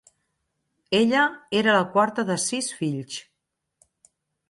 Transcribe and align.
Ella 0.99 1.27
era 1.61 1.77
la 1.77 1.83
quarta 1.93 2.27
de 2.33 2.41
sis 2.49 2.73
fills. 2.83 3.23